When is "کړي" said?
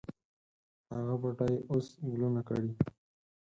2.47-2.71